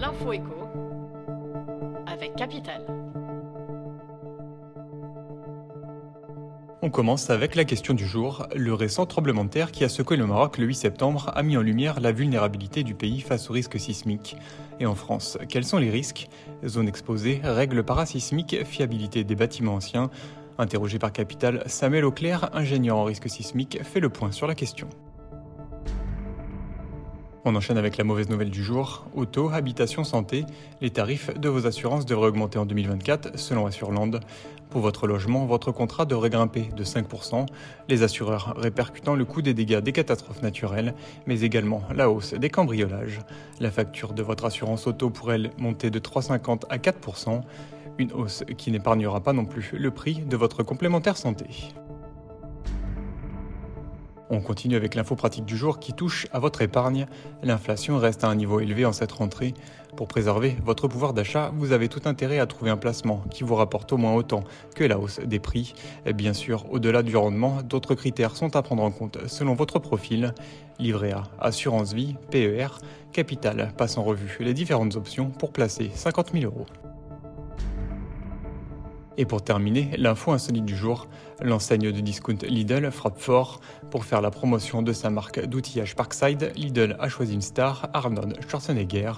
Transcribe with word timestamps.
L'info 0.00 0.32
écho 0.32 0.68
avec 2.06 2.36
Capital. 2.36 2.86
On 6.82 6.90
commence 6.90 7.30
avec 7.30 7.56
la 7.56 7.64
question 7.64 7.94
du 7.94 8.06
jour. 8.06 8.46
Le 8.54 8.72
récent 8.74 9.06
tremblement 9.06 9.44
de 9.44 9.50
terre 9.50 9.72
qui 9.72 9.82
a 9.82 9.88
secoué 9.88 10.16
le 10.16 10.26
Maroc 10.26 10.58
le 10.58 10.66
8 10.66 10.74
septembre 10.76 11.32
a 11.34 11.42
mis 11.42 11.56
en 11.56 11.62
lumière 11.62 11.98
la 11.98 12.12
vulnérabilité 12.12 12.84
du 12.84 12.94
pays 12.94 13.20
face 13.20 13.50
aux 13.50 13.52
risques 13.52 13.80
sismiques. 13.80 14.36
Et 14.78 14.86
en 14.86 14.94
France, 14.94 15.36
quels 15.48 15.64
sont 15.64 15.78
les 15.78 15.90
risques? 15.90 16.28
Zone 16.64 16.86
exposée, 16.86 17.40
règles 17.42 17.82
parasismiques, 17.82 18.64
fiabilité 18.64 19.24
des 19.24 19.34
bâtiments 19.34 19.74
anciens. 19.74 20.10
Interrogé 20.58 21.00
par 21.00 21.12
Capital, 21.12 21.64
Samuel 21.66 22.04
Auclair, 22.04 22.50
ingénieur 22.52 22.98
en 22.98 23.04
risque 23.04 23.28
sismique, 23.28 23.82
fait 23.82 24.00
le 24.00 24.10
point 24.10 24.30
sur 24.30 24.46
la 24.46 24.54
question. 24.54 24.88
On 27.44 27.54
enchaîne 27.54 27.78
avec 27.78 27.96
la 27.96 28.04
mauvaise 28.04 28.28
nouvelle 28.28 28.50
du 28.50 28.62
jour. 28.62 29.06
Auto, 29.14 29.48
habitation, 29.50 30.02
santé. 30.02 30.44
Les 30.80 30.90
tarifs 30.90 31.32
de 31.38 31.48
vos 31.48 31.66
assurances 31.66 32.04
devraient 32.04 32.28
augmenter 32.28 32.58
en 32.58 32.66
2024 32.66 33.38
selon 33.38 33.66
Assurland. 33.66 34.20
Pour 34.70 34.82
votre 34.82 35.06
logement, 35.06 35.46
votre 35.46 35.72
contrat 35.72 36.04
devrait 36.04 36.30
grimper 36.30 36.68
de 36.76 36.84
5%, 36.84 37.46
les 37.88 38.02
assureurs 38.02 38.54
répercutant 38.56 39.14
le 39.14 39.24
coût 39.24 39.40
des 39.40 39.54
dégâts 39.54 39.78
des 39.78 39.92
catastrophes 39.92 40.42
naturelles, 40.42 40.94
mais 41.26 41.40
également 41.40 41.82
la 41.94 42.10
hausse 42.10 42.34
des 42.34 42.50
cambriolages. 42.50 43.20
La 43.60 43.70
facture 43.70 44.12
de 44.12 44.22
votre 44.22 44.44
assurance 44.44 44.86
auto 44.86 45.08
pourrait 45.08 45.50
monter 45.56 45.90
de 45.90 45.98
3,50 45.98 46.64
à 46.68 46.76
4%, 46.76 47.40
une 47.96 48.12
hausse 48.12 48.44
qui 48.58 48.70
n'épargnera 48.70 49.20
pas 49.20 49.32
non 49.32 49.46
plus 49.46 49.72
le 49.72 49.90
prix 49.90 50.16
de 50.16 50.36
votre 50.36 50.62
complémentaire 50.62 51.16
santé. 51.16 51.46
On 54.30 54.40
continue 54.40 54.76
avec 54.76 54.94
l'info 54.94 55.16
pratique 55.16 55.46
du 55.46 55.56
jour 55.56 55.78
qui 55.78 55.94
touche 55.94 56.26
à 56.32 56.38
votre 56.38 56.60
épargne. 56.60 57.06
L'inflation 57.42 57.96
reste 57.96 58.24
à 58.24 58.28
un 58.28 58.34
niveau 58.34 58.60
élevé 58.60 58.84
en 58.84 58.92
cette 58.92 59.12
rentrée. 59.12 59.54
Pour 59.96 60.06
préserver 60.06 60.56
votre 60.64 60.86
pouvoir 60.86 61.14
d'achat, 61.14 61.50
vous 61.56 61.72
avez 61.72 61.88
tout 61.88 62.02
intérêt 62.04 62.38
à 62.38 62.46
trouver 62.46 62.70
un 62.70 62.76
placement 62.76 63.24
qui 63.30 63.42
vous 63.42 63.54
rapporte 63.54 63.92
au 63.92 63.96
moins 63.96 64.14
autant 64.14 64.44
que 64.74 64.84
la 64.84 64.98
hausse 64.98 65.20
des 65.20 65.38
prix. 65.38 65.72
Bien 66.14 66.34
sûr, 66.34 66.66
au-delà 66.70 67.02
du 67.02 67.16
rendement, 67.16 67.62
d'autres 67.62 67.94
critères 67.94 68.36
sont 68.36 68.54
à 68.54 68.62
prendre 68.62 68.82
en 68.82 68.90
compte 68.90 69.18
selon 69.26 69.54
votre 69.54 69.78
profil. 69.78 70.34
Livret 70.78 71.12
A, 71.12 71.22
assurance 71.40 71.94
vie, 71.94 72.14
PER, 72.30 72.68
capital 73.12 73.72
passe 73.76 73.96
en 73.96 74.04
revue 74.04 74.36
les 74.40 74.52
différentes 74.52 74.94
options 74.94 75.30
pour 75.30 75.52
placer 75.52 75.90
50 75.94 76.32
000 76.32 76.44
euros. 76.44 76.66
Et 79.20 79.24
pour 79.24 79.42
terminer, 79.42 79.90
l'info 79.98 80.30
insolite 80.30 80.64
du 80.64 80.76
jour, 80.76 81.08
l'enseigne 81.42 81.90
de 81.90 82.00
discount 82.00 82.38
Lidl 82.42 82.88
frappe 82.92 83.18
fort. 83.18 83.60
Pour 83.90 84.04
faire 84.04 84.20
la 84.20 84.30
promotion 84.30 84.80
de 84.80 84.92
sa 84.92 85.10
marque 85.10 85.44
d'outillage 85.44 85.96
Parkside, 85.96 86.52
Lidl 86.54 86.96
a 87.00 87.08
choisi 87.08 87.34
une 87.34 87.42
star, 87.42 87.90
Arnold 87.94 88.38
Schwarzenegger. 88.48 89.14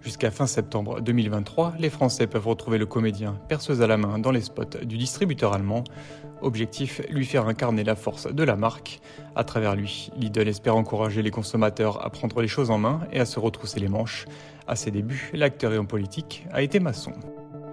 Jusqu'à 0.00 0.30
fin 0.30 0.46
septembre 0.46 1.02
2023, 1.02 1.74
les 1.78 1.90
Français 1.90 2.26
peuvent 2.26 2.48
retrouver 2.48 2.78
le 2.78 2.86
comédien 2.86 3.38
perceuse 3.46 3.82
à 3.82 3.86
la 3.86 3.98
main 3.98 4.18
dans 4.18 4.30
les 4.30 4.40
spots 4.40 4.78
du 4.84 4.96
distributeur 4.96 5.52
allemand. 5.52 5.84
Objectif, 6.40 7.02
lui 7.10 7.26
faire 7.26 7.46
incarner 7.46 7.84
la 7.84 7.94
force 7.94 8.32
de 8.32 8.42
la 8.42 8.56
marque. 8.56 9.00
À 9.36 9.44
travers 9.44 9.76
lui, 9.76 10.10
Lidl 10.16 10.48
espère 10.48 10.76
encourager 10.76 11.20
les 11.20 11.30
consommateurs 11.30 12.02
à 12.02 12.08
prendre 12.08 12.40
les 12.40 12.48
choses 12.48 12.70
en 12.70 12.78
main 12.78 13.00
et 13.12 13.20
à 13.20 13.26
se 13.26 13.38
retrousser 13.38 13.80
les 13.80 13.88
manches. 13.88 14.24
À 14.66 14.76
ses 14.76 14.90
débuts, 14.90 15.30
l'acteur 15.34 15.74
et 15.74 15.76
homme 15.76 15.86
politique 15.86 16.46
a 16.52 16.62
été 16.62 16.80
maçon. 16.80 17.12